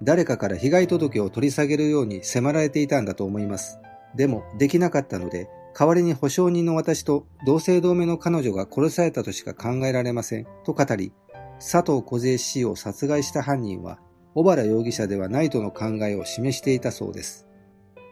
[0.03, 3.79] 誰かから被害届を取り下げるように迫られていたんだと思います。
[4.17, 10.47] でもできなかったので、代わりに保証人の私と同姓同名の彼女が殺されたとしか考えられません。
[10.65, 11.13] と語り、
[11.59, 13.99] 佐藤小勢氏を殺害した犯人は、
[14.35, 17.47] 小原容疑者ではないとの考えを示していたそうです。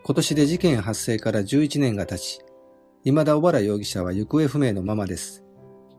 [0.06, 2.40] 今年で事件発生から11年が経ち、
[3.10, 5.44] 未だ小原容疑者は行方不明のままです。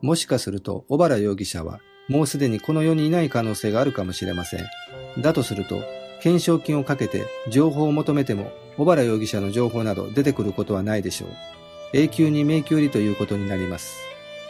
[0.01, 4.61] もしかすると小原容疑者はもうすでにこの世にいない可能性があるかもしれません。
[5.21, 5.83] だとすると、
[6.19, 11.31] 懸賞金をかけて情報を求めても小原容疑者の情報など出てくることはないでしょう。
[11.95, 13.97] 永久に迷宮入りということになります。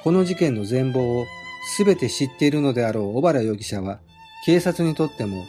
[0.04, 1.26] この事件の全貌を
[1.78, 4.00] 全て知っているのであろう小原容疑者は、
[4.44, 5.46] 警察にとっても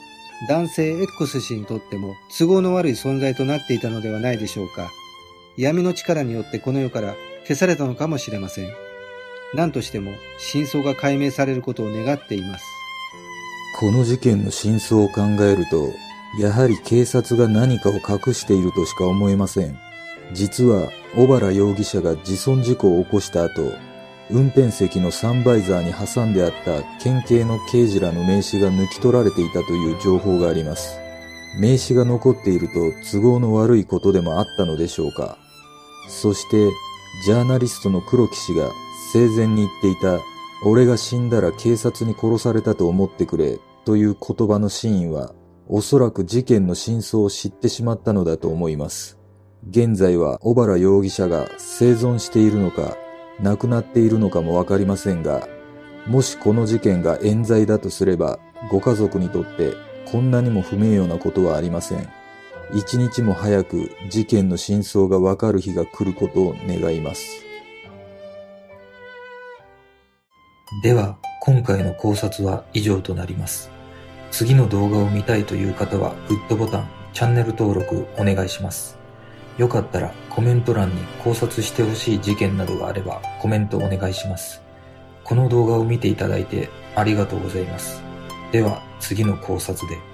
[0.48, 4.90] 男性 X 氏にとっても都合の悪い存在となっていたのではないでしょうか。
[5.58, 8.70] 闇の力によってこの世から消されたのかもしれません。
[9.54, 12.66] 何としても真相が解明されることを願っています。
[13.80, 15.90] この事件の真相を考えると、
[16.40, 19.78] やはり警察が何かを隠しているとしか思えません。
[20.34, 23.74] 実は、小原容疑者が自損事故を起こした後、
[24.30, 31.01] 運転席のサンバイザーに挟んであった県警の刑事らの名刺が抜き取られていたという情報があります。
[31.58, 35.38] 名刺が残っていると都合の悪いことでもあったのでしょうか。
[36.08, 36.70] そして、
[37.26, 38.72] ジャーナリストの黒木氏が
[39.14, 40.20] 生前に言っていた、
[40.66, 45.34] 俺が死んだら警察に殺されたと思ってくれという言葉の真意は、
[45.68, 49.18] おそらく事件の真相を知ってしまったのだと思います。
[49.70, 52.98] 現在は小原容疑者が生存しているのか、
[53.42, 55.48] 亡くなっているのかもわかりませんが、
[56.08, 58.40] もしこの事件が冤罪だとすれば、
[58.70, 59.74] ご家族にとって
[60.06, 62.10] こんなにも不名誉なことはありません。
[62.74, 67.44] 一日も早く事件の真相がわかる日が来ることを願います。
[70.84, 73.70] では、今回の考察は以上となります。
[74.32, 79.02] 次の動画を見たいという方は、グッドボタン、チャンネル登録お願いします。
[79.58, 84.62] よかったらコメント欄に考察してほしい事件などがあればコメントお願いします。
[85.24, 88.02] この動画を見ていただいてありがとうございます。
[88.52, 90.11] では次の考察で。